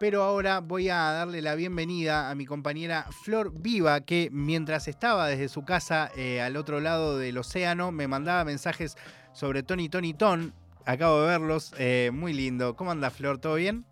[0.00, 5.28] pero ahora voy a darle la bienvenida a mi compañera Flor Viva, que mientras estaba
[5.28, 8.96] desde su casa eh, al otro lado del océano, me mandaba mensajes
[9.34, 10.54] sobre Tony Tony Ton.
[10.86, 12.76] Acabo de verlos, eh, muy lindo.
[12.76, 13.40] ¿Cómo anda Flor?
[13.40, 13.84] ¿Todo bien?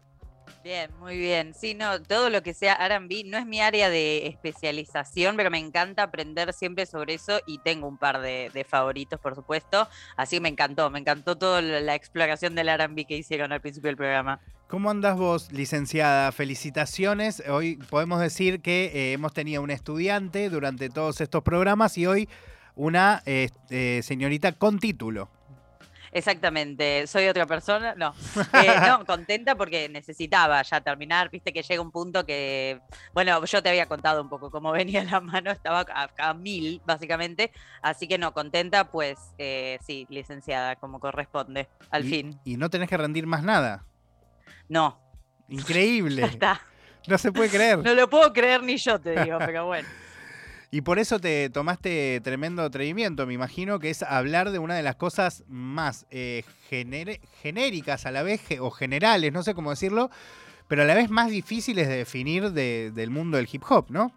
[0.64, 1.52] Bien, muy bien.
[1.52, 5.58] Sí, no, todo lo que sea RB no es mi área de especialización, pero me
[5.58, 9.86] encanta aprender siempre sobre eso y tengo un par de, favoritos, por supuesto.
[10.16, 13.88] Así que me encantó, me encantó toda la exploración del RB que hicieron al principio
[13.88, 14.40] del programa.
[14.68, 16.30] ¿Cómo andas vos, licenciada?
[16.30, 17.42] Felicitaciones.
[17.48, 22.28] Hoy podemos decir que eh, hemos tenido un estudiante durante todos estos programas y hoy
[22.74, 25.30] una eh, eh, señorita con título.
[26.12, 28.14] Exactamente, soy otra persona, no.
[28.58, 32.80] Eh, no, contenta porque necesitaba ya terminar, viste que llega un punto que,
[33.12, 35.86] bueno, yo te había contado un poco cómo venía la mano, estaba
[36.18, 42.38] a, mil básicamente, así que no, contenta pues eh, sí, licenciada, como corresponde, al fin.
[42.44, 43.84] Y no tenés que rendir más nada.
[44.68, 45.00] No.
[45.48, 46.24] Increíble.
[46.26, 46.60] Está.
[47.06, 47.78] No se puede creer.
[47.78, 49.88] No lo puedo creer ni yo, te digo, pero bueno.
[50.70, 54.82] Y por eso te tomaste tremendo atrevimiento, me imagino, que es hablar de una de
[54.82, 56.44] las cosas más eh,
[57.40, 60.10] genéricas a la vez, o generales, no sé cómo decirlo,
[60.66, 64.12] pero a la vez más difíciles de definir del mundo del hip hop, ¿no?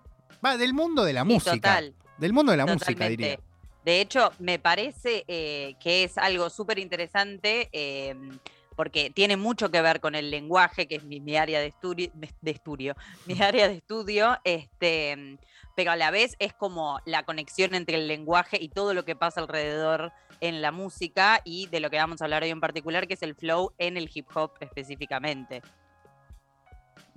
[0.45, 1.53] Va, del mundo de la música.
[1.53, 1.95] Total.
[2.17, 3.39] Del mundo de la música, diría.
[3.85, 7.69] De hecho, me parece eh, que es algo súper interesante.
[7.71, 8.37] Em,
[8.75, 12.95] porque tiene mucho que ver con el lenguaje, que es mi, área de, estudio, de
[13.25, 15.37] mi área de estudio, este,
[15.75, 19.15] pero a la vez es como la conexión entre el lenguaje y todo lo que
[19.15, 23.07] pasa alrededor en la música y de lo que vamos a hablar hoy en particular,
[23.07, 25.61] que es el flow en el hip hop específicamente.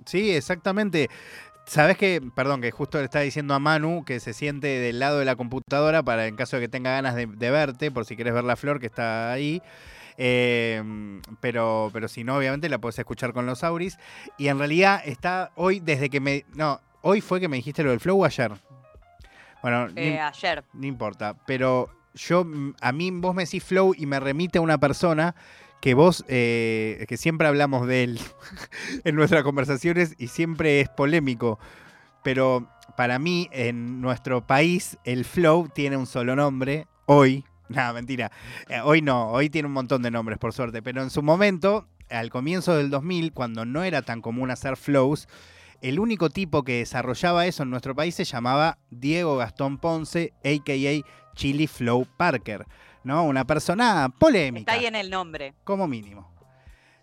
[0.05, 1.09] Sí, exactamente.
[1.65, 5.17] Sabes que, perdón, que justo le estaba diciendo a Manu que se siente del lado
[5.17, 8.35] de la computadora para en caso de que tenga ganas de, verte, por si quieres
[8.35, 9.63] ver la flor que está ahí.
[10.17, 13.97] Em, pero, pero si no, obviamente la puedes escuchar con los auris.
[14.37, 16.45] Y en realidad está hoy, desde que me.
[16.53, 18.51] No, ¿Hoy fue que me dijiste lo del flow ayer?
[19.61, 20.63] Bueno, eh, ayer.
[20.73, 22.47] No importa, pero yo,
[22.81, 25.35] a mí vos me decís flow y me remite a una persona
[25.81, 28.19] que vos, eh, que siempre hablamos de él
[29.03, 31.59] en nuestras conversaciones y siempre es polémico,
[32.23, 32.67] pero
[32.97, 38.31] para mí en nuestro país el flow tiene un solo nombre, hoy, nada, mentira,
[38.69, 41.87] eh, hoy no, hoy tiene un montón de nombres por suerte, pero en su momento,
[42.09, 45.27] al comienzo del 2000, cuando no era tan común hacer flows,
[45.81, 51.33] el único tipo que desarrollaba eso en nuestro país se llamaba Diego Gastón Ponce, a.k.a.
[51.35, 52.65] Chili Flow Parker,
[53.03, 53.23] ¿no?
[53.25, 54.71] Una persona polémica.
[54.71, 55.53] Está ahí en el nombre.
[55.63, 56.33] Como mínimo.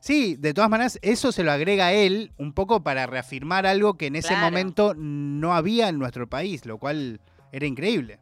[0.00, 3.94] Sí, de todas maneras, eso se lo agrega a él un poco para reafirmar algo
[3.94, 7.20] que en ese momento no había en nuestro país, lo cual
[7.52, 8.18] era increíble.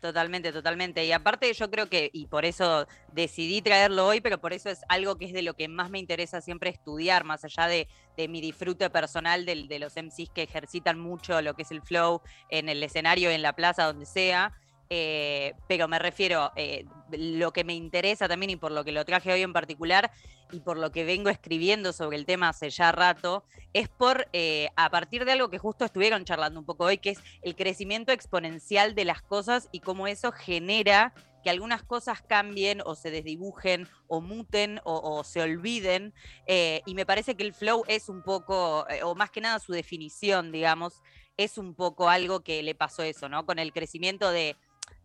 [0.00, 1.04] Totalmente, totalmente.
[1.04, 4.82] Y aparte yo creo que, y por eso decidí traerlo hoy, pero por eso es
[4.88, 7.88] algo que es de lo que más me interesa siempre estudiar, más allá de,
[8.28, 12.20] mi disfrute personal de, de los MCs que ejercitan mucho lo que es el flow
[12.48, 14.52] en el escenario, en la plaza, donde sea.
[14.90, 19.04] Eh, pero me refiero, eh, lo que me interesa también y por lo que lo
[19.04, 20.10] traje hoy en particular
[20.52, 24.68] y por lo que vengo escribiendo sobre el tema hace ya rato, es por, eh,
[24.76, 28.12] a partir de algo que justo estuvieron charlando un poco hoy, que es el crecimiento
[28.12, 33.86] exponencial de las cosas y cómo eso genera que algunas cosas cambien o se desdibujen
[34.08, 36.12] o muten o, se olviden.
[36.46, 40.50] y me parece que el flow es un poco, o más que nada su definición,
[40.50, 41.00] digamos,
[41.38, 43.46] es un poco algo que le pasó eso, ¿no?
[43.46, 44.56] Con el crecimiento de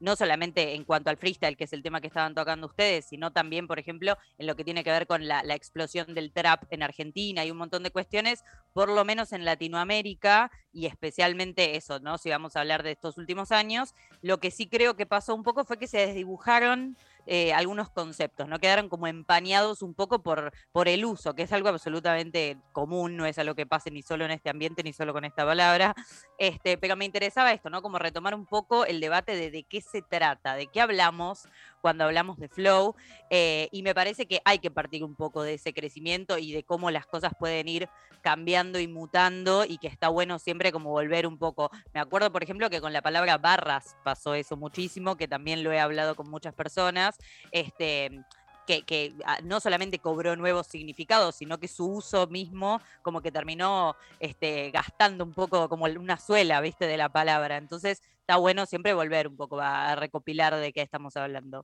[0.03, 3.31] no solamente en cuanto al freestyle, que es el tema que estaban tocando ustedes, sino
[3.31, 6.83] también, por ejemplo, en lo que tiene que ver con la, explosión del trap en
[6.83, 8.43] Argentina y un montón de cuestiones,
[8.73, 12.17] por lo menos en Latinoamérica y especialmente eso, ¿no?
[12.17, 15.43] Si vamos a hablar de estos últimos años, lo que sí creo que pasó un
[15.43, 18.59] poco fue que se desdibujaron eh, algunos conceptos, ¿no?
[18.59, 23.25] Quedaron como empañados un poco por, por el uso, que es algo absolutamente común, no
[23.25, 25.95] es algo que pase ni solo en este ambiente, ni solo con esta palabra.
[26.37, 27.81] Este, pero me interesaba esto, ¿no?
[27.81, 31.47] Como retomar un poco el debate de de qué se trata, de qué hablamos
[31.83, 32.95] cuando hablamos de flow,
[33.29, 36.63] eh, y me parece que hay que partir un poco de ese crecimiento y de
[36.63, 37.89] cómo las cosas pueden ir
[38.21, 41.69] cambiando y mutando y que está bueno siempre como volver un poco.
[41.93, 45.73] Me acuerdo, por ejemplo, que con la palabra barras pasó eso muchísimo, que también lo
[45.73, 47.17] he hablado con muchas personas.
[47.51, 48.23] Este,
[48.65, 53.97] que, ah, no solamente cobró nuevos significados, sino que su uso mismo como que terminó
[54.21, 57.57] este, gastando un poco como una suela, viste, de la palabra.
[57.57, 61.61] Entonces está bueno siempre volver un poco a recopilar de qué estamos hablando.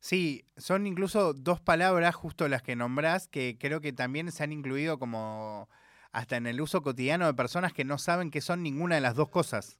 [0.00, 4.50] Sí, son incluso dos palabras justo las que nombrás que creo que también se han
[4.50, 5.68] incluido como
[6.10, 9.14] hasta en el uso cotidiano de personas que no saben que son ninguna de las
[9.14, 9.78] dos cosas.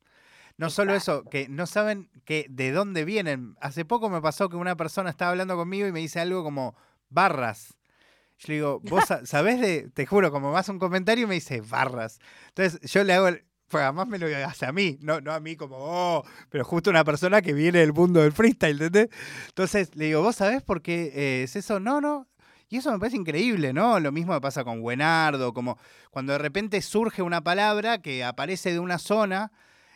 [0.59, 3.57] No solo eso, que no saben que de dónde vienen.
[3.61, 6.77] Hace poco me pasó que una persona estaba hablando conmigo y me dice algo como
[7.09, 7.75] barras.
[8.39, 12.21] Yo le digo, vos sabés de, te juro, como más un comentario me dice barras.
[12.49, 13.29] Entonces yo le hago,
[13.73, 16.91] pues además me lo hace a mí, no, no a mí como, oh, pero justo
[16.91, 19.09] una persona que viene del mundo del freestyle, ¿entendés?
[19.49, 21.81] Entonces le digo, ¿vos sabés por qué eh, es eso?
[21.81, 22.29] No, no.
[22.69, 23.99] Y eso me parece increíble, ¿no?
[23.99, 25.79] Lo mismo me pasa con Buenardo, como
[26.11, 29.53] cuando de repente surge una palabra que aparece de una zona,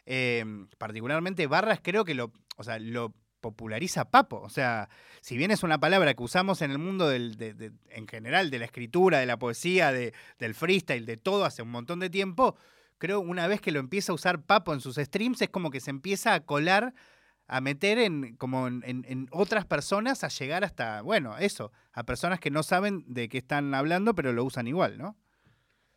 [0.07, 3.13] em, particularmente barras, creo que lo, o sea, lo
[3.43, 4.41] populariza Papo.
[4.41, 4.89] O sea,
[5.21, 8.65] si bien es una palabra que usamos en el mundo del, en general, de la
[8.65, 12.57] escritura, de la poesía, del freestyle, de todo hace un montón de tiempo,
[12.99, 15.81] creo una vez que lo empieza a usar Papo en sus streams es como que
[15.81, 16.95] se empieza a colar,
[17.47, 22.51] a meter en, como en, otras personas, a llegar hasta, bueno, eso, a personas que
[22.51, 25.17] no saben de qué están hablando, pero lo usan igual, ¿no?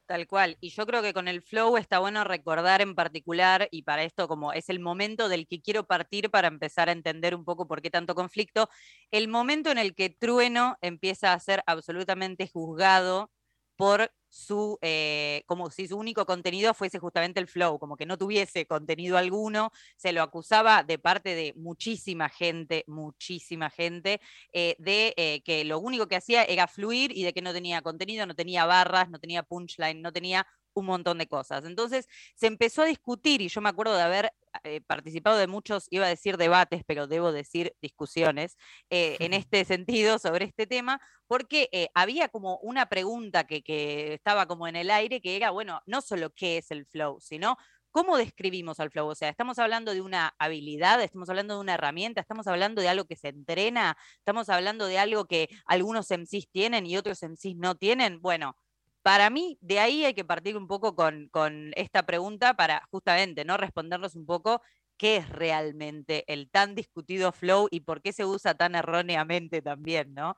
[0.05, 0.57] Tal cual.
[0.59, 4.27] Y yo creo que con el flow está bueno recordar en particular, y para esto
[4.27, 7.81] como es el momento del que quiero partir para empezar a entender un poco por
[7.81, 8.69] qué tanto conflicto,
[9.11, 13.31] el momento en el que Trueno empieza a ser absolutamente juzgado
[13.75, 18.17] por su, eh, como si su único contenido fuese justamente el flow, como que no
[18.17, 24.21] tuviese contenido alguno, se lo acusaba de parte de muchísima gente, muchísima gente,
[24.53, 27.81] eh, de eh, que lo único que hacía era fluir y de que no tenía
[27.81, 31.65] contenido, no tenía barras, no tenía punchline, no tenía un montón de cosas.
[31.65, 34.31] Entonces se empezó a discutir y yo me acuerdo de haber
[34.63, 38.57] eh, participado de muchos, iba a decir debates, pero debo decir discusiones
[38.89, 44.13] eh, en este sentido sobre este tema, porque eh, había como una pregunta que, que
[44.13, 47.57] estaba como en el aire, que era, bueno, no solo qué es el flow, sino
[47.91, 49.07] ¿Cómo describimos al flow?
[49.07, 52.89] O sea, estamos hablando de una habilidad, estamos hablando de una herramienta, estamos hablando de
[52.89, 57.55] algo que se entrena, estamos hablando de algo que algunos MCs tienen y otros MCs
[57.55, 58.21] no tienen.
[58.21, 58.55] Bueno,
[59.01, 61.29] para mí, de ahí hay que partir un poco con,
[61.75, 63.57] esta pregunta para justamente ¿no?
[63.57, 64.61] respondernos un poco
[64.97, 70.13] qué es realmente el tan discutido flow y por qué se usa tan erróneamente también,
[70.13, 70.35] ¿no?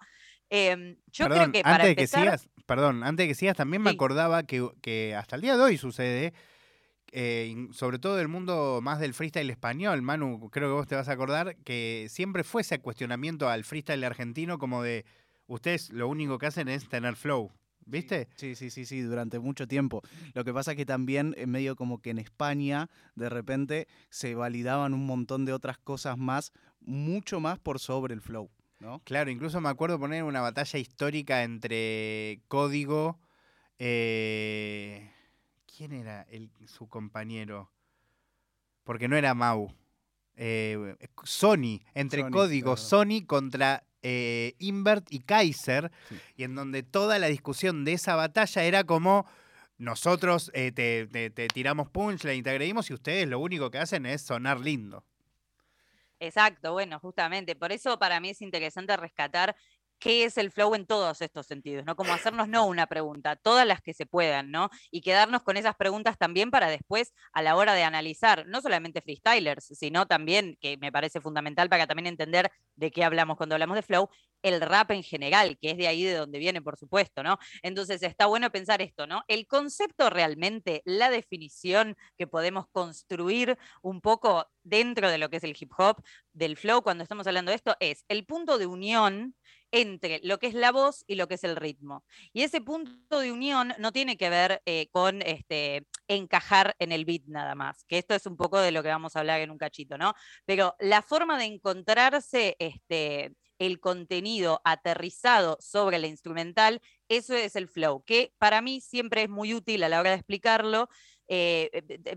[0.50, 3.82] Em, yo creo que para antes de que sigas, perdón, antes de que sigas, también
[3.82, 6.34] me acordaba que, hasta el día de hoy sucede,
[7.12, 11.10] eh, sobre todo el mundo más del freestyle español, Manu, creo que vos te vas
[11.10, 15.06] a acordar, que siempre fue ese cuestionamiento al freestyle argentino como de,
[15.48, 17.52] ustedes lo único que hacen es tener flow.
[17.86, 18.30] ¿Viste?
[18.36, 20.02] Sí, sí, sí, sí, durante mucho tiempo.
[20.34, 24.36] Lo que pasa es que también, en medio como que en España, de repente se
[24.36, 28.50] validaban un montón de otras cosas más, mucho más por sobre el flow.
[28.80, 29.00] ¿no?
[29.04, 33.20] Claro, incluso me acuerdo poner una batalla histórica entre Código.
[33.78, 35.12] Eh,
[35.66, 36.26] ¿Quién era
[36.66, 37.72] su compañero?
[38.84, 39.72] Porque no era Mau.
[40.36, 45.92] Eh, Sony, entre Código, Sony contra eh, Invert y Kaiser,
[46.36, 49.26] y en donde toda la discusión de esa batalla era como
[49.78, 54.22] nosotros eh, te, te, tiramos punchline, te agredimos y ustedes lo único que hacen es
[54.22, 55.04] sonar lindo.
[56.20, 57.56] Exacto, bueno, justamente.
[57.56, 59.56] Por eso para mí es interesante rescatar
[60.02, 61.96] qué es el flow en todos estos sentidos, ¿no?
[61.96, 64.70] Como hacernos no una pregunta, todas las que se puedan, ¿no?
[64.90, 69.02] Y quedarnos con esas preguntas también para después, a la hora de analizar, no solamente
[69.02, 73.76] freestylers, sino también, que me parece fundamental para también entender de qué hablamos cuando hablamos
[73.76, 74.10] de flow,
[74.42, 77.38] el rap en general, que es de ahí de donde viene, por supuesto, ¿no?
[77.62, 79.24] Entonces está bueno pensar esto, ¿no?
[79.28, 85.44] El concepto realmente, la definición que podemos construir un poco dentro de lo que es
[85.44, 86.02] el hip hop,
[86.34, 89.36] del flow, cuando estamos hablando de esto, es el punto de unión
[89.72, 92.04] entre lo que es la voz y lo que es el ritmo.
[92.34, 97.06] Y ese punto de unión no tiene que ver eh, con este, encajar en el
[97.06, 99.52] beat nada más, que esto es un poco de lo que vamos a hablar en
[99.52, 100.14] un cachito, ¿no?
[100.46, 107.68] Pero la forma de encontrarse este, el contenido aterrizado sobre la instrumental, eso es el
[107.68, 110.90] flow, que para mí siempre es muy útil a la hora de explicarlo,
[111.34, 111.70] eh,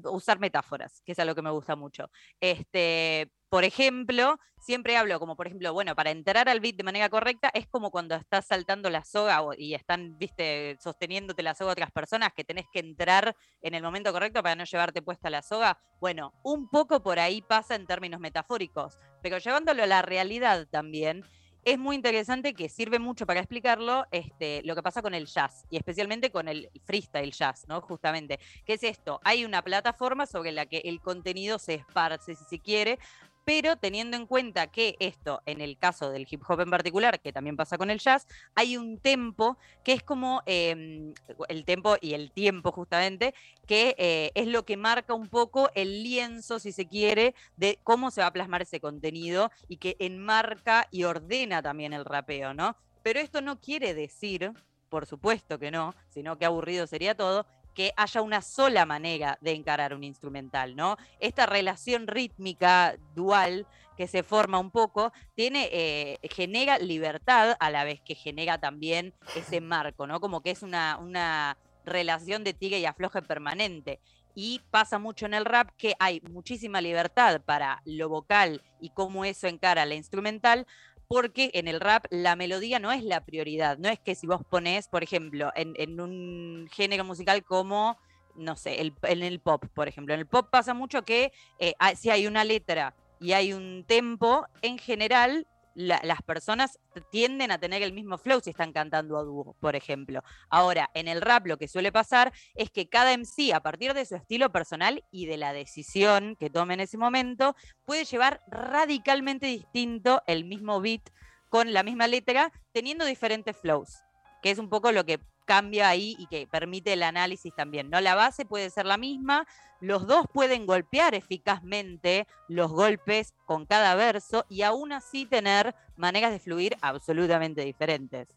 [0.06, 2.10] usar metáforas, que es algo que me gusta mucho.
[2.40, 7.08] Este, por ejemplo, siempre hablo como, por ejemplo, bueno, para entrar al beat de manera
[7.08, 11.92] correcta es como cuando estás saltando la soga y están, viste, sosteniéndote la soga otras
[11.92, 15.78] personas que tenés que entrar en el momento correcto para no llevarte puesta la soga.
[16.00, 21.22] Bueno, un poco por ahí pasa en términos metafóricos, pero llevándolo a la realidad también,
[21.64, 25.64] es muy interesante que sirve mucho para explicarlo este, lo que pasa con el jazz
[25.70, 27.80] y especialmente con el freestyle jazz, ¿no?
[27.80, 28.38] Justamente.
[28.64, 29.20] ¿Qué es esto?
[29.24, 32.98] Hay una plataforma sobre la que el contenido se esparce, si se quiere,
[33.44, 37.32] pero teniendo en cuenta que esto, en el caso del hip hop en particular, que
[37.32, 41.12] también pasa con el jazz, hay un tempo que es como em,
[41.48, 43.34] el tempo y el tiempo justamente,
[43.66, 48.10] que eh, es lo que marca un poco el lienzo, si se quiere, de cómo
[48.10, 52.76] se va a plasmar ese contenido y que enmarca y ordena también el rapeo, ¿no?
[53.02, 54.52] Pero esto no quiere decir,
[54.88, 59.52] por supuesto que no, sino que aburrido sería todo, que haya una sola manera de
[59.52, 60.96] encarar un instrumental, ¿no?
[61.20, 63.66] Esta relación rítmica dual
[63.96, 69.14] que se forma un poco, tiene, eh, genera libertad a la vez que genera también
[69.36, 70.20] ese marco, ¿no?
[70.20, 74.00] Como que es una, relación de tigre y afloje permanente.
[74.34, 79.26] Y pasa mucho en el rap que hay muchísima libertad para lo vocal y cómo
[79.26, 80.66] eso encara la instrumental,
[81.08, 83.78] porque en el rap la melodía no es la prioridad.
[83.78, 87.98] No es que si vos pones, por ejemplo, en, un género musical como,
[88.34, 90.14] no sé, en el pop, por ejemplo.
[90.14, 94.46] En el pop pasa mucho que eh, si hay una letra y hay un tempo,
[94.62, 96.78] en general las personas
[97.10, 100.22] tienden a tener el mismo flow si están cantando a dúo, por ejemplo.
[100.48, 104.06] Ahora, en el rap lo que suele pasar es que cada MC, a partir de
[104.06, 109.46] su estilo personal y de la decisión que tome en ese momento, puede llevar radicalmente
[109.46, 111.10] distinto el mismo beat
[111.48, 114.02] con la misma letra, teniendo diferentes flows,
[114.42, 117.90] que es un poco lo que cambia ahí y que permite el análisis también.
[117.90, 118.00] ¿no?
[118.00, 119.46] La base puede ser la misma,
[119.80, 126.32] los dos pueden golpear eficazmente los golpes con cada verso y aún así tener maneras
[126.32, 128.28] de fluir absolutamente diferentes.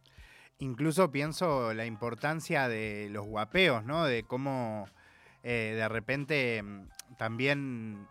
[0.59, 4.05] Incluso pienso la importancia de los guapeos, ¿no?
[4.05, 4.87] De cómo
[5.43, 6.87] eh, de repente mm,
[7.17, 8.07] también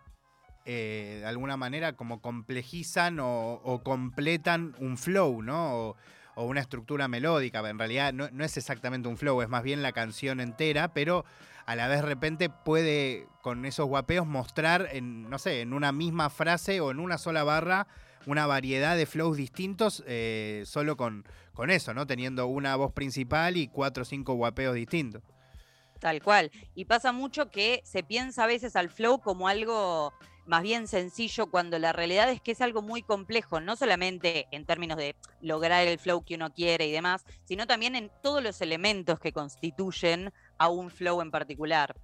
[0.64, 5.96] eh, de alguna manera como complejizan o, completan un flow, ¿no?
[6.44, 7.66] Una estructura melódica.
[7.68, 11.24] En realidad no, es exactamente un flow, es más bien la canción entera, pero
[11.64, 15.92] a la vez de repente puede con esos guapeos mostrar en, no sé, en una
[15.92, 17.86] misma frase o en una sola barra
[18.26, 21.24] una variedad de flows distintos eh, solo con,
[21.54, 22.06] con eso, ¿no?
[22.06, 25.22] Teniendo una voz principal y cuatro o cinco guapeos distintos.
[26.00, 26.50] Tal cual.
[26.74, 30.12] Y pasa mucho que se piensa a veces al flow como algo
[30.46, 34.64] más bien sencillo cuando la realidad es que es algo muy complejo, no solamente en
[34.64, 38.60] términos de lograr el flow que uno quiere y demás, sino también en todos los
[38.60, 41.96] elementos que constituyen a un flow en particular.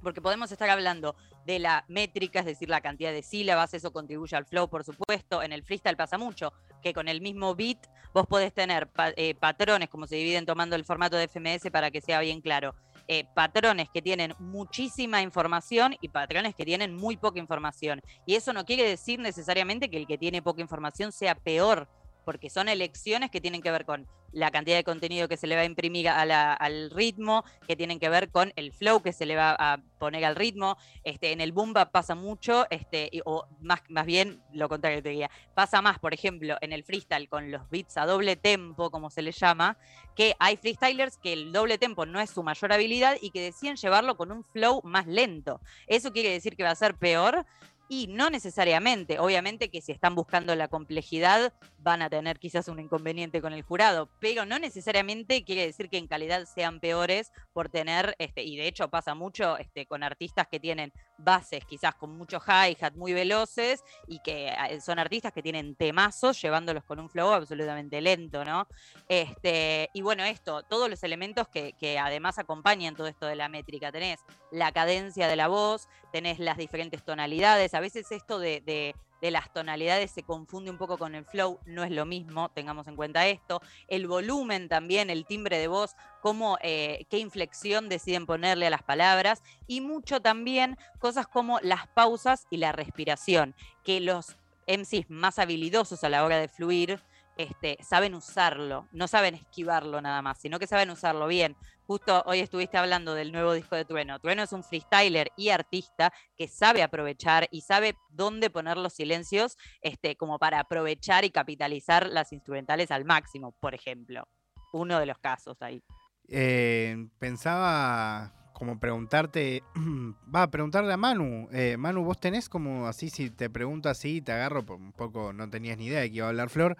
[0.00, 1.14] Porque podemos estar hablando
[1.46, 5.42] de la métrica, es decir, la cantidad de sílabas, eso contribuye al flow, por supuesto.
[5.42, 7.78] En el freestyle pasa mucho, que con el mismo beat
[8.12, 12.00] vos podés tener eh, patrones, como se dividen tomando el formato de FMS para que
[12.00, 12.74] sea bien claro
[13.08, 18.00] eh, patrones que tienen muchísima información y patrones que tienen muy poca información.
[18.26, 21.88] Y eso no quiere decir necesariamente que el que tiene poca información sea peor
[22.24, 25.56] porque son elecciones que tienen que ver con la cantidad de contenido que se le
[25.56, 29.36] va a imprimir al ritmo, que tienen que ver con el flow que se le
[29.36, 30.76] va a poner al ritmo.
[31.04, 35.30] Este, en el boom pasa mucho, este, o más, más bien lo contrario te diría,
[35.54, 39.22] pasa más, por ejemplo, en el freestyle con los beats a doble tempo, como se
[39.22, 39.76] le llama,
[40.16, 43.76] que hay freestylers que el doble tempo no es su mayor habilidad y que deciden
[43.76, 45.60] llevarlo con un flow más lento.
[45.86, 47.46] ¿Eso quiere decir que va a ser peor?
[47.88, 52.80] Y no necesariamente, obviamente que si están buscando la complejidad van a tener quizás un
[52.80, 57.68] inconveniente con el jurado, pero no necesariamente quiere decir que en calidad sean peores por
[57.68, 62.16] tener, este, y de hecho pasa mucho este, con artistas que tienen bases quizás con
[62.16, 67.08] mucho hi-hat muy veloces y que eh, son artistas que tienen temazos llevándolos con un
[67.08, 68.66] flow absolutamente lento, ¿no?
[69.08, 73.92] Este, y bueno, esto, todos los elementos que, además acompañan todo esto de la métrica,
[73.92, 79.30] tenés la cadencia de la voz, tenés las diferentes tonalidades, a veces esto de de
[79.30, 82.96] las tonalidades se confunde un poco con el flow, no es lo mismo, tengamos en
[82.96, 83.62] cuenta esto.
[83.86, 88.82] El volumen también, el timbre de voz, cómo, eh, qué inflexión deciden ponerle a las
[88.82, 94.36] palabras y mucho también cosas como las pausas y la respiración, que los
[94.66, 97.00] MCs más habilidosos a la hora de fluir
[97.36, 101.56] este, saben usarlo, no saben esquivarlo nada más, sino que saben usarlo bien.
[101.86, 104.20] Justo hoy estuviste hablando del nuevo disco de Trueno.
[104.20, 109.58] Trueno es un freestyler y artista que sabe aprovechar y sabe dónde poner los silencios
[109.80, 114.28] este, como para aprovechar y capitalizar las instrumentales al máximo, por ejemplo.
[114.72, 115.82] Uno de los casos ahí.
[116.28, 119.64] Eh, pensaba como preguntarte,
[120.34, 124.22] va a preguntarle a Manu, eh, Manu, vos tenés como así, si te pregunto así,
[124.22, 126.76] te agarro, un poco no tenías ni idea de que iba a hablar Flor,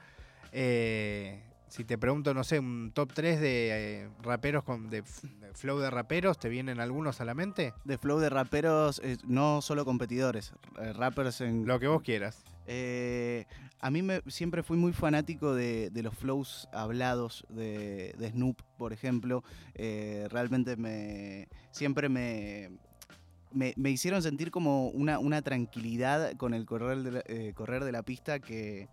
[0.53, 5.03] eh, si te pregunto, no sé, un top 3 de eh, raperos con de,
[5.55, 7.73] flow de raperos, ¿te vienen algunos a la mente?
[7.87, 10.53] De flow de raperos, eh, no solo competidores,
[10.97, 11.65] rappers en...
[11.65, 12.45] Lo que vos quieras.
[13.81, 19.43] a mí me, siempre fui muy fanático de, los flows hablados de, Snoop, por ejemplo.
[19.75, 22.69] realmente me siempre me,
[23.51, 28.91] me, hicieron sentir como una, una tranquilidad con el correr correr de la pista que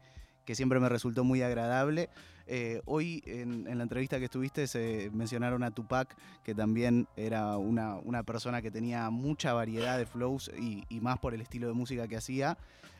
[0.49, 2.09] que siempre me resultó muy agradable.
[2.51, 8.23] Eh, hoy en, la entrevista que estuviste se mencionaron a Tupac, que también era una,
[8.23, 12.17] persona que tenía mucha variedad de flows y, más por el estilo de música que
[12.17, 12.57] hacía.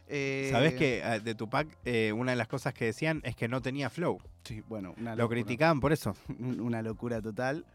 [0.08, 3.48] Eh, Sabes que ah, de Tupac eh, una de las cosas que decían es que
[3.48, 4.20] no tenía flow.
[4.44, 6.16] Sí, bueno, lo criticaban por eso.
[6.40, 7.66] Una locura total.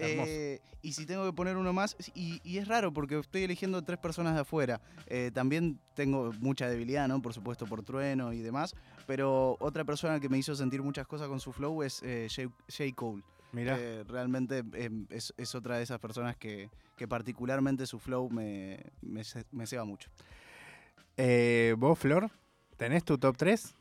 [0.00, 3.82] Eh, y si tengo que poner uno más, y, y es raro porque estoy eligiendo
[3.82, 4.80] tres personas de afuera.
[5.06, 7.20] Eh, también tengo mucha debilidad, ¿no?
[7.20, 8.74] Por supuesto, por trueno y demás.
[9.10, 12.48] Pero otra persona que me hizo sentir muchas cosas con su flow es eh, J.
[12.68, 12.94] J.
[12.94, 13.24] Cole.
[13.50, 13.76] Mira.
[13.76, 18.78] Eh, realmente em, es, es otra de esas personas que, que particularmente su flow me,
[19.02, 20.10] me, me ceba mucho.
[21.16, 22.30] Eh, ¿Vos, Flor?
[22.76, 23.74] ¿Tenés tu top 3?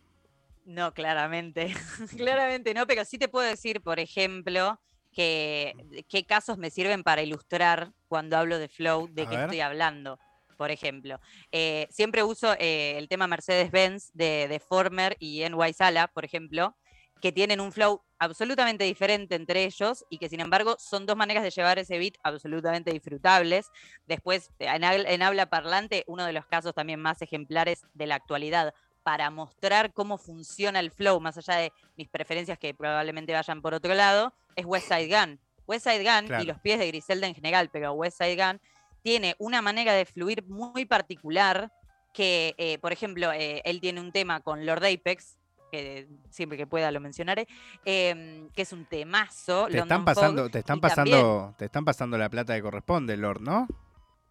[0.65, 1.75] No, claramente,
[2.17, 4.79] claramente no, pero sí te puedo decir, por ejemplo,
[5.11, 10.17] que qué casos me sirven para ilustrar cuando hablo de flow, de qué estoy hablando.
[10.59, 11.21] Por ejemplo,
[11.53, 16.75] Eh, siempre uso eh, el tema Mercedes-Benz de, de Former y NY Sala, por ejemplo,
[17.21, 21.43] que tienen un flow absolutamente diferente entre ellos y que sin embargo son dos maneras
[21.43, 23.69] de llevar ese beat absolutamente disfrutables.
[24.05, 28.73] Después, en, en habla parlante, uno de los casos también más ejemplares de la actualidad
[29.01, 33.73] para mostrar cómo funciona el flow, más allá de mis preferencias que probablemente vayan por
[33.73, 35.39] otro lado, es West Side Gun.
[35.67, 36.43] West Side Gun Claro.
[36.43, 38.59] y los pies de Griselda en general, pero West Side Gun
[39.01, 41.71] tiene una manera de fluir muy particular
[42.13, 45.37] que, eh, por ejemplo, eh, él tiene un tema con Lord Apex,
[45.71, 47.47] que siempre que pueda lo mencionaré,
[47.85, 49.67] em, que es un temazo.
[49.67, 52.61] Te London están Fog, pasando, te están también- pasando, te están pasando la plata que
[52.61, 53.67] corresponde, Lord, ¿no?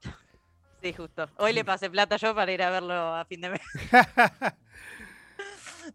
[0.82, 1.28] Sí, justo.
[1.38, 3.60] Hoy le pasé plata yo para ir a verlo a fin de mes.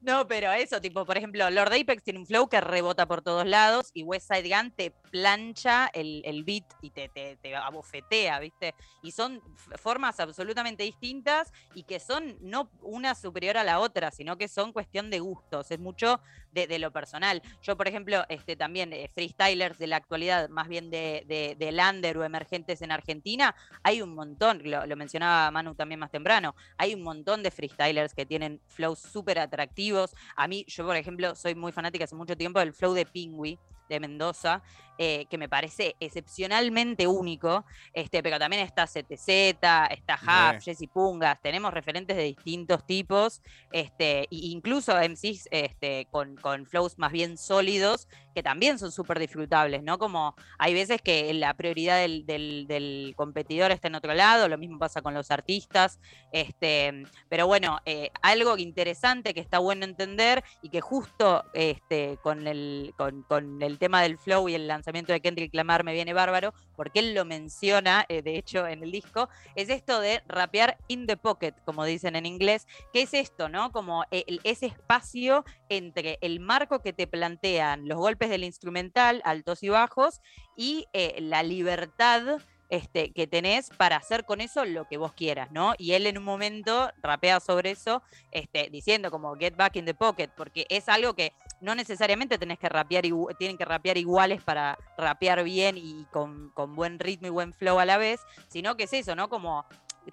[0.01, 3.45] No, pero eso, tipo, por ejemplo, Lord Apex tiene un flow que rebota por todos
[3.45, 8.39] lados y West Side Gun te plancha el, el beat y te, te, te abofetea,
[8.39, 8.73] ¿viste?
[9.03, 9.43] Y son
[9.75, 14.73] formas absolutamente distintas y que son no una superior a la otra, sino que son
[14.73, 16.19] cuestión de gustos, es mucho
[16.51, 17.43] de, de lo personal.
[17.61, 21.71] Yo, por ejemplo, este, también eh, freestylers de la actualidad, más bien de, de, de
[21.71, 26.55] lander o emergentes en Argentina, hay un montón, lo, lo mencionaba Manu también más temprano,
[26.79, 30.15] hay un montón de freestylers que tienen flows súper atractivos.
[30.35, 33.59] A mí, yo por ejemplo, soy muy fanática hace mucho tiempo del flow de Pingui
[33.89, 34.63] de Mendoza,
[34.97, 40.19] eh, que me parece excepcionalmente único, este, pero también está CTZ, está
[40.57, 40.63] Huff.
[40.63, 46.97] Jesse Pungas, tenemos referentes de distintos tipos, este, e incluso MCs este, con, con flows
[46.99, 49.97] más bien sólidos, que también son súper disfrutables, ¿no?
[49.99, 54.57] Como hay veces que la prioridad del, del- del competidor está en otro lado, lo
[54.57, 55.99] mismo pasa con los artistas,
[56.31, 62.47] este, pero bueno, eh, algo interesante que está bueno entender y que justo este, con,
[62.47, 66.13] el, con, con el tema del flow y el lanzamiento de Kendrick Lamar me viene
[66.13, 70.77] bárbaro, porque él lo menciona, eh, de hecho, en el disco, es esto de rapear
[70.87, 73.71] in the pocket, como dicen en inglés, que es esto, ¿no?
[73.71, 79.63] Como el- ese espacio entre el marco que te plantean los golpes del instrumental, altos
[79.63, 80.21] y bajos,
[80.55, 82.39] y eh, la libertad
[82.73, 85.75] este, que tenés para hacer con eso lo que vos quieras, ¿no?
[85.77, 89.93] Y él en un momento rapea sobre eso, este, diciendo como get back in the
[89.93, 93.03] pocket, porque es algo que no necesariamente tenés que rapear,
[93.37, 97.77] tienen que rapear iguales para rapear bien y con, con buen ritmo y buen flow
[97.77, 99.29] a la vez, sino que es eso, ¿no?
[99.29, 99.67] Como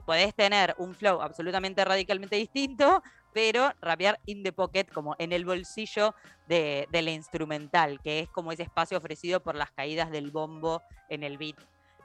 [0.05, 5.47] podés tener un flow absolutamente radicalmente distinto, pero rapear in the pocket, como en el
[5.47, 6.15] bolsillo
[6.47, 10.83] de, de la instrumental, que es como ese espacio ofrecido por las caídas del bombo
[11.09, 11.57] en el beat.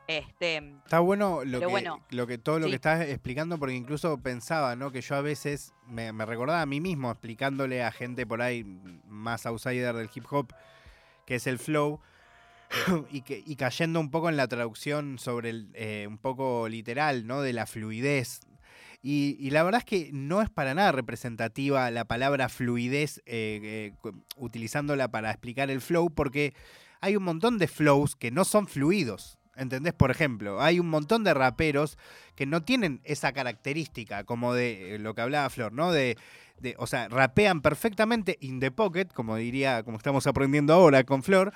[0.08, 2.72] Este, Está bueno lo que, bueno, lo que todo lo sí.
[2.72, 4.92] que estás explicando, porque incluso pensaba, ¿no?
[4.92, 8.64] Que yo a veces me, me recordaba a mí mismo explicándole a gente por ahí
[9.08, 10.54] más outsider del hip hop,
[11.26, 12.00] que es el flow,
[13.12, 17.26] y, que, y cayendo un poco en la traducción sobre el, eh, un poco literal,
[17.26, 17.42] ¿no?
[17.42, 18.42] De la fluidez.
[19.02, 23.94] Y, y la verdad es que no es para nada representativa la palabra fluidez eh,
[24.04, 26.54] eh, utilizándola para explicar el flow, porque
[27.02, 29.38] hay un montón de flows que no son fluidos.
[29.56, 29.94] ¿Entendés?
[29.94, 31.98] Por ejemplo, hay un montón de raperos
[32.36, 35.92] que no tienen esa característica, como de eh, lo que hablaba Flor, ¿no?
[35.92, 36.18] De,
[36.78, 41.54] o sea, rapean perfectamente in the pocket, como diría, como estamos aprendiendo ahora con Flor,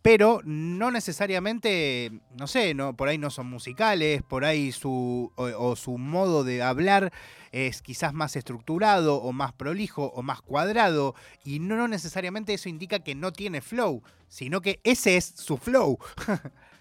[0.00, 5.76] pero no necesariamente, no sé, no, por ahí no son musicales, por ahí su, o
[5.76, 7.10] su modo de hablar
[7.52, 12.68] es quizás más estructurado o más prolijo o más cuadrado, y no, no necesariamente eso
[12.68, 15.98] indica que no tiene flow, sino que ese es su flow.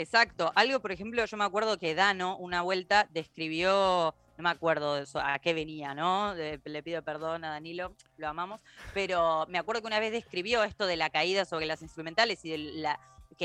[0.00, 0.50] Exacto.
[0.54, 5.02] Algo, por ejemplo, yo me acuerdo que Dano una vuelta describió, no me acuerdo de
[5.02, 6.34] eso, a qué venía, ¿no?
[6.34, 8.60] De- le pido perdón a Danilo, lo amamos,
[8.94, 12.50] pero me acuerdo que una vez describió esto de la caída sobre las instrumentales y
[12.50, 12.98] de la,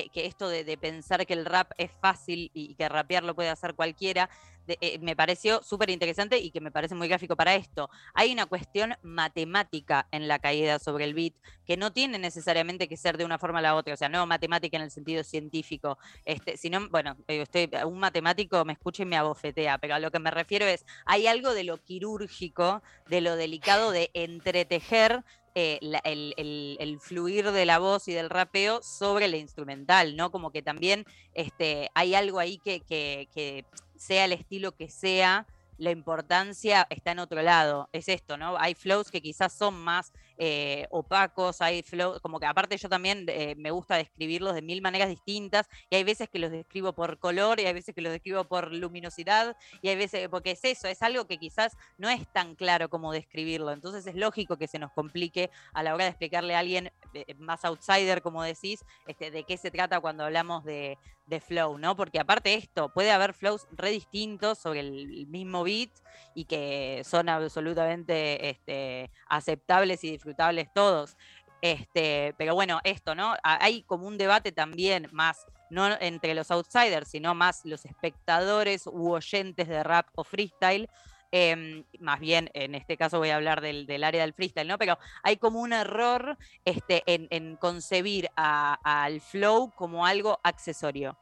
[0.04, 3.76] que, esto de, pensar que el rap es fácil y que rapear lo puede hacer
[3.76, 4.30] cualquiera,
[4.68, 7.90] eh, me pareció súper interesante y que me parece muy gráfico para esto.
[8.14, 11.34] Hay una cuestión matemática en la caída sobre el beat
[11.66, 14.26] que no tiene necesariamente que ser de una forma a la otra, o sea, no
[14.26, 19.18] matemática en el sentido científico, este, sino, bueno, estoy, un matemático me escucha y me
[19.18, 23.36] abofetea, pero a lo que me refiero es, hay algo de lo quirúrgico, de lo
[23.36, 25.24] delicado de entretejer
[25.56, 30.32] eh, el, fluir de la voz y del rapeo sobre la instrumental, ¿no?
[30.32, 33.66] Como que también este, hay algo ahí que, que
[33.98, 37.90] sea el estilo que sea, la importancia está en otro lado.
[37.92, 38.58] Es esto, ¿no?
[38.58, 43.26] Hay flows que quizás son más eh, opacos, hay flows, como que aparte yo también
[43.28, 47.20] eh, me gusta describirlos de mil maneras distintas, y hay veces que los describo por
[47.20, 50.88] color, y hay veces que los describo por luminosidad, y hay veces, porque es eso,
[50.88, 53.72] es algo que quizás no es tan claro como describirlo.
[53.72, 57.34] Entonces es lógico que se nos complique a la hora de explicarle a alguien eh,
[57.38, 61.96] más outsider, como decís, este, de qué se trata cuando hablamos de, de flow, ¿no?
[61.96, 65.90] Porque aparte de esto, puede haber flows re distintos sobre el mismo beat
[66.34, 71.18] y que son absolutamente este, aceptables y disfrutables todos.
[71.62, 73.36] Este, pero bueno, esto, ¿no?
[73.44, 79.12] Hay como un debate también más, no entre los outsiders, sino más los espectadores u
[79.12, 80.90] oyentes de rap o freestyle,
[81.38, 84.78] Em, más bien en este caso voy a hablar del, área del freestyle, ¿no?
[84.78, 91.18] Pero hay como un error este, en, concebir al flow como algo accesorio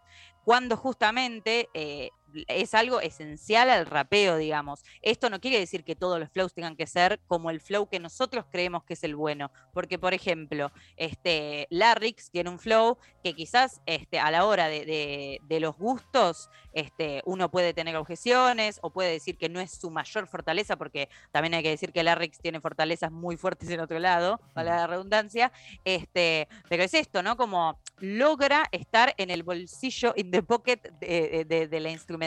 [0.45, 2.11] cuando justamente eh,
[2.47, 4.83] es algo esencial al rapeo, digamos.
[5.01, 7.99] Esto no quiere decir que todos los flows tengan que ser como el flow que
[7.99, 13.33] nosotros creemos que es el bueno, porque por ejemplo, este, Larrix tiene un flow que
[13.33, 19.11] quizás este, a la hora de, los gustos este, uno puede tener objeciones o puede
[19.11, 22.59] decir que no es su mayor fortaleza, porque también hay que decir que Larrix tiene
[22.59, 25.51] fortalezas muy fuertes en otro lado, para la redundancia,
[25.85, 27.37] este, pero es esto, ¿no?
[27.37, 32.22] Como logra estar en el bolsillo in the pocket de, de la instrumentación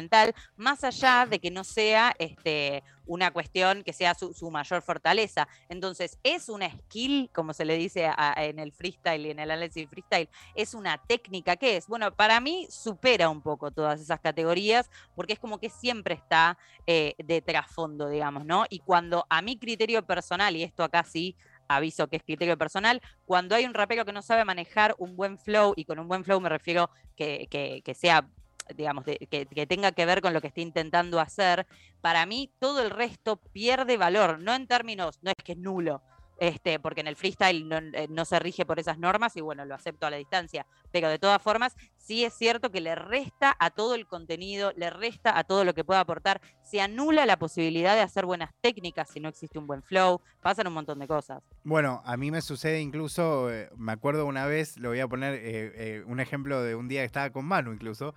[0.57, 5.49] más allá de que no sea este, una cuestión que sea su, mayor fortaleza.
[5.69, 9.89] Entonces, es una skill, como se le dice en el freestyle y en el análisis
[9.89, 14.91] freestyle, es una técnica que es, bueno, para mí supera un poco todas esas categorías
[15.15, 18.65] porque es como que siempre está eh, de trasfondo, digamos, ¿no?
[18.69, 21.37] Y cuando a mi criterio personal, y esto acá sí
[21.69, 25.39] aviso que es criterio personal, cuando hay un rapero que no sabe manejar un buen
[25.39, 27.49] flow, y con un buen flow me refiero que,
[27.85, 28.29] que sea
[28.75, 31.67] digamos, que, tenga que ver con lo que esté intentando hacer,
[32.01, 36.03] para mí todo el resto pierde valor, no en términos, no es que es nulo,
[36.39, 39.75] este, porque en el freestyle eh, no, se rige por esas normas y bueno, lo
[39.75, 43.71] acepto a la distancia, pero de todas formas sí es cierto que le resta a
[43.71, 47.95] todo el contenido, le resta a todo lo que pueda aportar, se anula la posibilidad
[47.95, 51.43] de hacer buenas técnicas si no existe un buen flow, pasan un montón de cosas.
[51.65, 55.41] Bueno, a mí me sucede incluso, eh, me acuerdo una vez, lo voy a poner
[55.43, 58.15] eh, un ejemplo de un día que estaba con Manu incluso,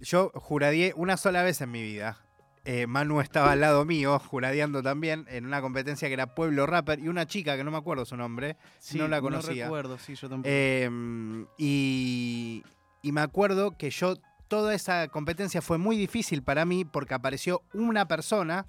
[0.00, 2.18] yo juradié una sola vez en mi vida.
[2.66, 6.98] Eh, Manu estaba al lado mío, juradeando también, en una competencia que era Pueblo Rapper,
[6.98, 8.56] y una chica que no me acuerdo su nombre,
[8.94, 9.66] no la conocía.
[9.66, 10.48] No recuerdo, sí, yo tampoco.
[10.50, 12.62] Em, y,
[13.02, 14.16] y me acuerdo que yo,
[14.48, 18.66] toda esa competencia fue muy difícil para mí porque apareció una persona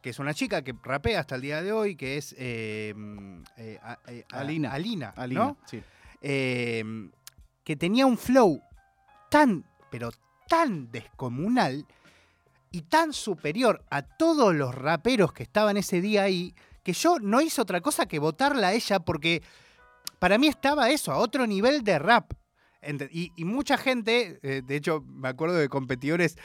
[0.00, 3.78] que es una chica que rapea hasta el día de hoy, que es em, eh,
[4.06, 4.72] eh, Alina.
[4.72, 5.56] Alina, ¿no?
[5.66, 5.82] sí.
[6.20, 7.10] Em,
[7.64, 8.60] que tenía un flow
[9.30, 10.10] tan, pero
[10.48, 11.86] tan descomunal
[12.70, 17.40] y tan superior a todos los raperos que estaban ese día ahí, que yo no
[17.40, 19.42] hice otra cosa que votarla a ella porque
[20.18, 22.32] para mí estaba eso, a otro nivel de rap.
[23.10, 26.36] Y, mucha gente, eh, de hecho me acuerdo de competidores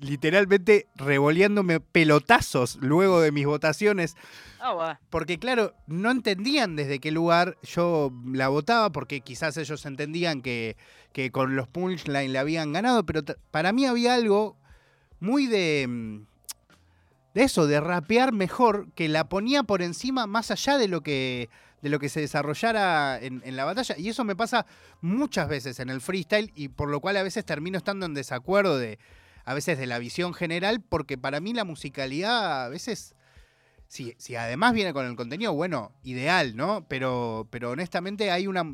[0.00, 4.16] literalmente revoleándome pelotazos luego de mis votaciones.
[4.60, 10.40] Ah, porque claro, no entendían desde qué lugar yo la votaba, porque quizás ellos entendían
[10.40, 10.76] que,
[11.16, 14.58] que con los punchlines le habían ganado, pero para mí había algo
[15.18, 16.26] muy de, mm,
[17.32, 21.48] de eso, de rapear mejor, que la ponía por encima más allá de lo que
[21.80, 23.94] de lo que se desarrollara en, en, la batalla.
[23.96, 24.66] Y eso me pasa
[25.00, 28.76] muchas veces en el freestyle y por lo cual a veces termino estando en desacuerdo
[28.76, 28.98] de,
[29.46, 33.14] a veces de la visión general, porque para mí la musicalidad a veces,
[33.88, 36.84] si, si además viene con el contenido, bueno, ideal, ¿no?
[36.88, 38.66] Pero, pero honestamente hay una,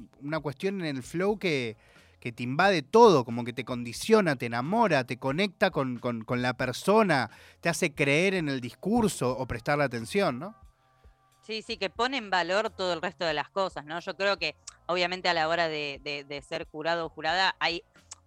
[0.43, 1.77] cuestión en el flow que,
[2.23, 6.55] que, te invade todo, como que te condiciona, te enamora, te conecta con, con, la
[6.55, 7.31] persona,
[7.61, 10.55] te hace creer en el discurso o prestarle atención, ¿no?
[11.43, 13.99] Sí, sí, que pone en valor todo el resto de las cosas, ¿no?
[13.99, 14.55] Yo creo que
[14.87, 17.83] obviamente a la hora de, de ser jurado o jurada hay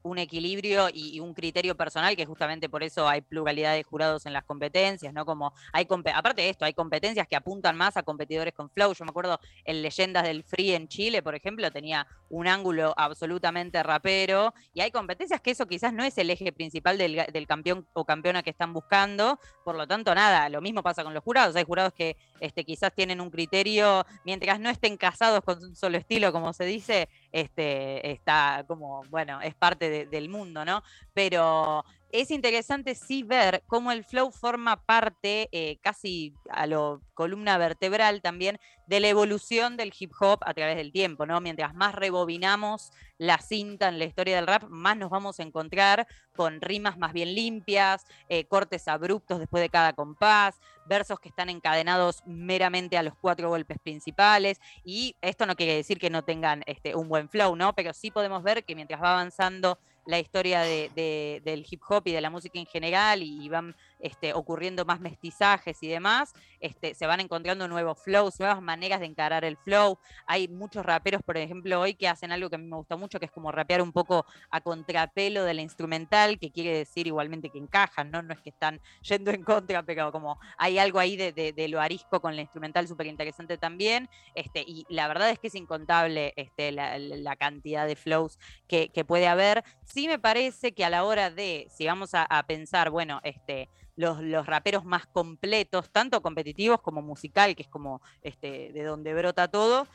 [0.06, 4.34] un equilibrio y, un criterio personal, que justamente por eso hay pluralidad de jurados en
[4.34, 5.26] las competencias, ¿no?
[5.26, 8.94] Como hay aparte de esto, hay competencias que apuntan más a competidores con flow.
[8.94, 13.82] Yo me acuerdo en Leyendas del Free en Chile, por ejemplo, tenía un ángulo absolutamente
[13.82, 17.88] rapero, y hay competencias que eso quizás no es el eje principal del, del campeón
[17.94, 21.56] o campeona que están buscando, por lo tanto, nada, lo mismo pasa con los jurados.
[21.56, 25.98] Hay jurados que este, quizás tienen un criterio, mientras no estén casados con un solo
[25.98, 30.82] estilo, como se dice, este, está como, bueno, es parte del mundo, ¿no?
[31.13, 31.84] Pero
[32.21, 38.21] es interesante sí ver cómo el flow forma parte, eh, casi a lo columna vertebral
[38.21, 41.41] también, de la evolución del hip hop a través del tiempo, ¿no?
[41.41, 46.08] Mientras más rebobinamos la cinta en la historia del rap, más nos vamos a encontrar
[46.36, 51.49] con rimas más bien limpias, eh, cortes abruptos después de cada compás, versos que están
[51.49, 54.60] encadenados meramente a los cuatro golpes principales.
[54.84, 57.73] Y esto no quiere decir que no tengan este, un buen flow, ¿no?
[57.73, 62.22] Pero sí podemos ver que mientras va avanzando la historia del hip hop y de
[62.22, 67.20] la música en general y, van este, ocurriendo más mestizajes y demás, este, se van
[67.20, 69.98] encontrando nuevos flows, nuevas maneras de encarar el flow.
[70.28, 73.20] Hay muchos raperos, por ejemplo, hoy que hacen algo que a mí me gusta mucho,
[73.20, 77.50] que es como rapear un poco a contrapelo de la instrumental, que quiere decir igualmente
[77.50, 78.22] que encajan, ¿no?
[78.22, 82.22] No es que están yendo en contra, pero como hay algo ahí de, lo arisco
[82.22, 84.08] con la instrumental súper interesante también.
[84.36, 86.36] Este, y la verdad es que es incontable
[86.72, 88.38] la, cantidad de flows
[88.68, 89.63] que, puede haber.
[89.84, 93.68] Sí me parece que a la hora de, si vamos a, a pensar, bueno, este,
[93.95, 99.13] los, los, raperos más completos, tanto competitivos como musical, que es como este, de donde
[99.13, 99.88] brota todo,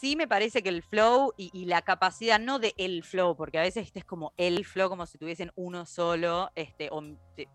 [0.00, 3.62] sí me parece que el flow y, la capacidad, no de el flow, porque a
[3.62, 6.90] veces este es como el flow, como si tuviesen uno solo, este,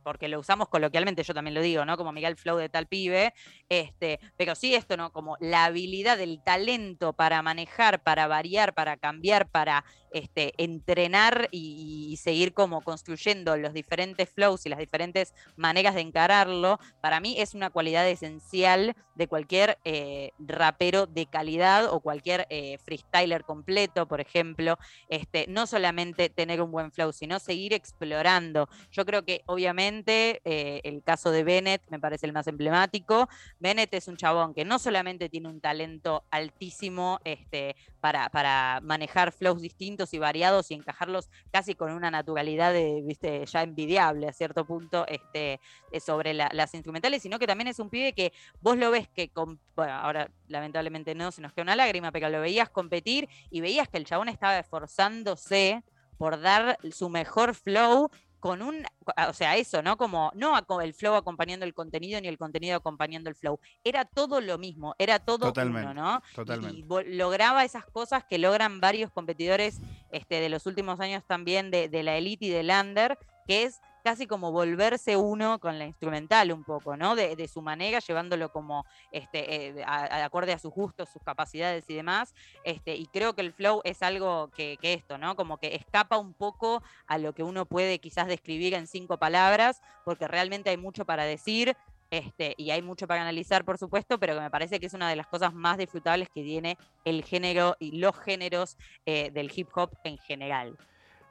[0.03, 1.97] porque lo usamos coloquialmente, yo también lo digo, ¿no?
[1.97, 3.33] Como Miguel Flow de tal pibe,
[3.67, 5.11] este, pero sí esto, ¿no?
[5.11, 12.17] Como la habilidad, el talento para manejar, para variar, para cambiar, para este, entrenar y,
[12.19, 17.53] seguir como construyendo los diferentes flows y las diferentes maneras de encararlo, para mí es
[17.53, 24.21] una cualidad esencial de cualquier eh, rapero de calidad o cualquier eh, freestyler completo, por
[24.21, 24.77] ejemplo.
[25.09, 28.69] Este, no solamente tener un buen flow, sino seguir explorando.
[28.91, 33.27] Yo creo que obviamente eh, el caso de Bennett me parece el más emblemático.
[33.59, 39.33] Bennett es un chabón que no solamente tiene un talento altísimo este, para, para manejar
[39.33, 44.33] flows distintos, y variados y encajarlos casi con una naturalidad de, viste, ya envidiable a
[44.33, 45.59] cierto punto este,
[45.91, 49.29] eh, sobre las instrumentales, sino que también es un pibe que vos lo ves que,
[49.29, 53.87] con, ahora lamentablemente no, se nos queda una lágrima, pero lo veías competir y veías
[53.87, 55.83] que el chabón estaba esforzándose
[56.17, 58.09] por dar su mejor flow
[58.39, 58.85] con un,
[59.27, 59.97] o sea, eso, ¿no?
[59.97, 63.59] Como no el flow acompañando el contenido ni el contenido acompañando el flow.
[63.83, 66.21] Era todo lo mismo, era todo uno, ¿no?
[66.35, 66.77] Totalmente.
[66.77, 69.79] Y, lograba esas cosas que logran varios competidores
[70.11, 73.81] este, de los últimos años también de, de la elite y del under, que es
[74.09, 77.15] casi como volverse uno con la instrumental un poco, ¿no?
[77.15, 82.33] De, su manera, llevándolo como este, eh, acorde a sus gustos, sus capacidades y demás.
[82.63, 85.35] Este, y creo que el flow es algo que, esto, ¿no?
[85.35, 89.79] Como que escapa un poco a lo que uno puede quizás describir en cinco palabras,
[90.05, 91.77] porque realmente hay mucho para decir.
[92.09, 95.07] Este, y hay mucho para analizar, por supuesto, pero que me parece que es una
[95.07, 99.69] de las cosas más disfrutables que tiene el género y los géneros eh, del hip
[99.75, 100.75] hop en general.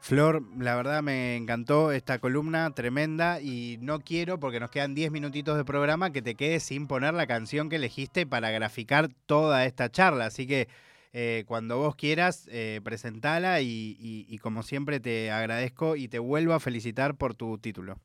[0.00, 5.10] Flor, la verdad me encantó esta columna tremenda y no quiero, porque nos quedan 10
[5.10, 9.66] minutitos de programa, que te quedes sin poner la canción que elegiste para graficar toda
[9.66, 10.26] esta charla.
[10.26, 10.68] Así que
[11.12, 16.60] eh, cuando vos quieras, eh, presentala y como siempre te agradezco y te vuelvo a
[16.60, 17.98] felicitar por tu título.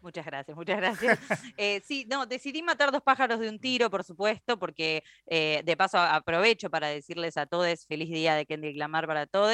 [0.00, 1.18] Muchas gracias, muchas gracias.
[1.56, 5.76] Eh, sí, no, decidí matar dos pájaros de un tiro, por supuesto, porque eh, de
[5.76, 9.52] paso aprovecho para decirles a todos feliz día de Kendrick Lamar para todos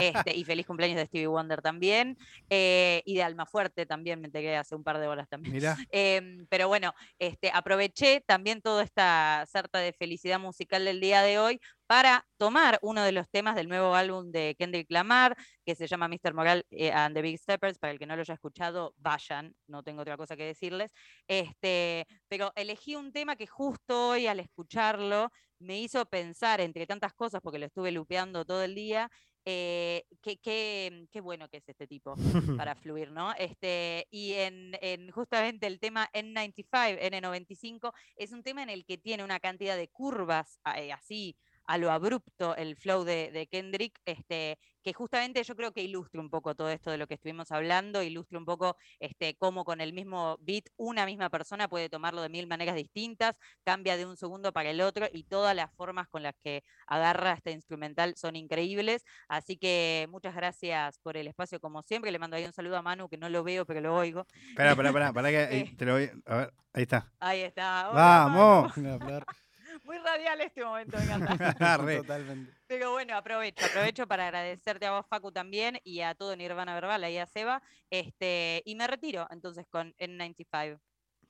[0.00, 2.16] este, y feliz cumpleaños de Stevie Wonder también
[2.48, 5.52] eh, y de Almafuerte también, me enteré hace un par de horas también.
[5.92, 11.38] Em, pero bueno, este, aproveché también toda esta sarta de felicidad musical del día de
[11.38, 15.86] hoy para tomar uno de los temas del nuevo álbum de Kendrick Lamar, que se
[15.86, 16.34] llama Mr.
[16.34, 17.78] Moral eh, and the Big Steppers.
[17.78, 20.92] Para el que no lo haya escuchado, vayan, no tengo otra cosa que decirles.
[21.26, 27.14] Este, pero elegí un tema que justo hoy al escucharlo me hizo pensar, entre tantas
[27.14, 29.08] cosas, porque lo estuve lupeando todo el día,
[29.44, 32.14] eh, qué, qué, bueno que es este tipo
[32.64, 33.32] para fluir, ¿no?
[33.34, 38.98] Este, y en, en, justamente el tema N95, N95, es un tema en el que
[38.98, 44.58] tiene una cantidad de curvas eh, así a lo abrupto el flow de, Kendrick, este,
[44.82, 48.02] que justamente yo creo que ilustra un poco todo esto de lo que estuvimos hablando,
[48.02, 52.28] ilustra un poco este, cómo con el mismo beat una misma persona puede tomarlo de
[52.28, 56.22] mil maneras distintas, cambia de un segundo para el otro y todas las formas con
[56.22, 59.04] las que agarra este instrumental son increíbles.
[59.28, 62.10] Así que muchas gracias por el espacio como siempre.
[62.10, 64.26] Le mando ahí un saludo a Manu, que no lo veo, pero lo oigo.
[64.50, 65.74] Espera, espera, espera, para que eh.
[65.76, 67.12] te lo voy a ver, ahí está.
[67.20, 67.90] Ahí está.
[67.92, 68.72] Vamos.
[69.84, 71.36] Muy radial este momento, me encanta.
[71.98, 72.52] Totalmente.
[72.66, 77.02] Pero bueno, aprovecho, aprovecho para agradecerte a vos, Facu, también, y a todo Nirvana Verbal,
[77.04, 77.62] ahí a Seba.
[77.90, 80.80] Este, y me retiro entonces con N95.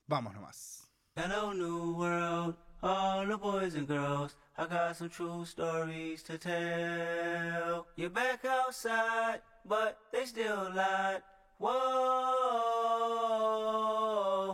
[0.06, 0.88] Vamos nomás.
[1.14, 4.36] Hello, new world, all the boys and girls.
[4.56, 7.86] I got some true stories to tell.
[7.96, 11.22] You're back outside, but they still lied.
[11.58, 11.72] Whoa,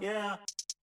[0.03, 0.37] yeah.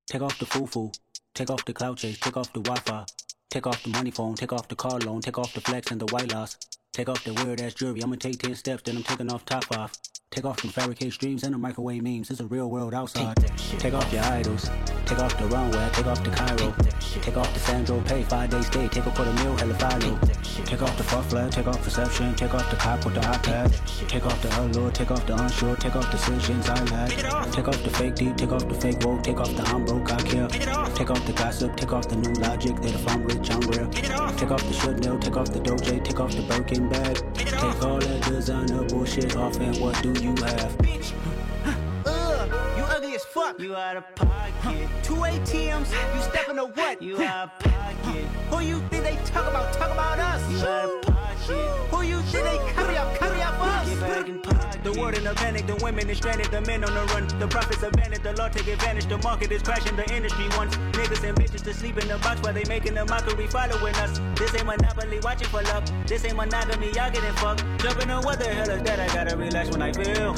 [0.08, 0.92] Take off the foo-foo,
[1.36, 3.06] take off the cloud chase, take off the Wi-Fi,
[3.52, 6.00] take off the money phone, take off the car loan, take off the flex and
[6.00, 6.58] the white loss,
[6.96, 8.02] take off the weird ass jewelry.
[8.02, 9.98] I'ma take ten steps, then I'm taking off top off.
[10.32, 12.30] Take off them fabricate streams and the microwave memes.
[12.30, 13.36] It's a real world outside.
[13.80, 14.70] Take off your idols.
[15.06, 15.90] Take off the runway.
[15.94, 16.74] Take off the Cairo.
[17.22, 18.24] Take off the Sandro Pay.
[18.24, 18.88] Five days stay.
[18.90, 19.56] Take off for the meal.
[19.58, 20.20] Hella follow.
[20.66, 21.52] Take off the fuck flag.
[21.52, 22.36] Take off perception.
[22.36, 24.08] Take off the cop with the iPad.
[24.10, 24.92] Take off the allure.
[24.92, 25.76] Take off the unsure.
[25.78, 27.12] Take off decisions I lack.
[27.54, 28.36] Take off the fake deep.
[28.36, 29.24] Take off the fake woke.
[29.24, 30.12] Take off the I'm broke.
[30.12, 30.48] I care.
[30.50, 31.78] Take off the gossip.
[31.78, 32.76] Take off the new logic.
[32.82, 33.90] That if I'm rich, I'm real.
[33.90, 35.18] Take off the Chanel.
[35.20, 36.04] Take off the Doja.
[36.04, 37.16] Take off the Birkin bag.
[37.34, 40.76] Take all that designer bullshit off and what do you have?
[42.06, 43.60] Ugh, you ugly as fuck.
[43.60, 44.55] You out of pocket.
[44.66, 47.00] Two ATMs, you stepping to what?
[47.00, 48.26] You out of pocket.
[48.50, 49.72] Who you think they talk about?
[49.74, 50.42] Talk about us.
[50.52, 51.46] You out of pocket.
[51.92, 53.16] Who you think they carry up?
[53.20, 53.54] Carry up
[53.86, 54.00] Get us.
[54.00, 54.84] back in pocket.
[54.84, 57.28] The world in a panic, the women is stranded, the men on the run.
[57.40, 59.06] The profits are abandoned, the law take advantage.
[59.06, 62.42] The market is crashing, the industry wants niggas and bitches to sleep in the box
[62.42, 64.20] while they making a mockery following us.
[64.36, 65.84] This ain't monopoly, watching for luck.
[66.08, 67.64] This ain't monogamy, y'all getting fucked.
[67.78, 69.00] Jumping on what the hell is that?
[69.00, 70.34] I gotta relax when I feel.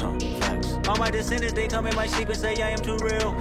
[0.90, 3.32] All my descendants, they come in my sleep and say I am too real.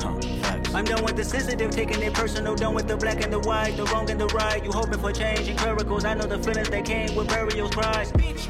[0.75, 2.55] I'm done with the sensitive, taking it personal.
[2.55, 4.63] Done with the black and the white, the wrong and the right.
[4.63, 6.05] You hoping for change and miracles.
[6.05, 8.13] I know the feelings that came with burial cries.
[8.13, 8.49] Bitch,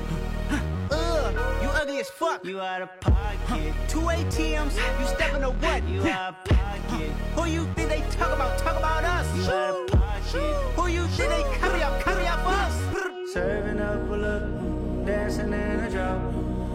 [0.91, 2.45] Ugh, you ugly as fuck.
[2.45, 3.75] You out of pocket.
[3.89, 5.87] Two ATMs, you stepping to what?
[5.89, 7.11] You out of pocket.
[7.37, 8.59] Who you think they talk about?
[8.59, 9.37] Talk about us.
[9.37, 10.43] You out of pocket.
[10.77, 12.03] Who you think they carry up?
[12.03, 13.33] Carry up us.
[13.33, 16.21] Serving up a look, dancing in a drop.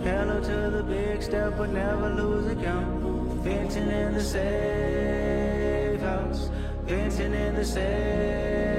[0.03, 3.10] Hello to the big step, but never lose a count.
[3.43, 6.49] Venting in the safe house.
[6.85, 8.70] Venting in the safe.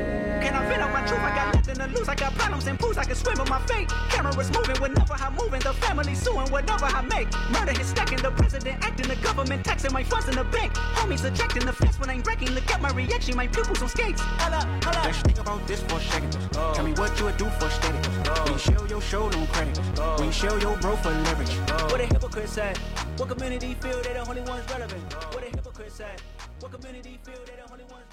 [1.03, 1.21] My truth?
[1.21, 2.09] I got nothing to lose.
[2.09, 2.99] I got problems and pools.
[2.99, 3.89] I can swim with my fate.
[4.11, 5.61] Cameras moving whenever I'm moving.
[5.61, 7.29] The family suing whatever I make.
[7.51, 8.19] Murder is stacking.
[8.19, 9.09] The president acting.
[9.09, 10.73] The government taxing my funds in the bank.
[10.75, 12.51] Homies ejecting the fence when I'm breaking.
[12.51, 13.37] Look at my reaction.
[13.37, 14.21] My pupils on skates.
[14.21, 15.05] Hold up, hold up.
[15.05, 16.37] Let's think about this for a second.
[16.55, 16.73] Oh.
[16.75, 17.99] Tell me what you would do for steady.
[18.43, 19.81] When you show your show no credit.
[19.99, 20.17] Oh.
[20.19, 21.57] When you show your bro for leverage.
[21.69, 21.87] Oh.
[21.91, 22.79] What a hypocrite said.
[23.17, 25.13] What community feel they the only ones relevant?
[25.35, 26.23] What a hypocrite said.
[26.61, 28.12] What community feel they the only ones relevant?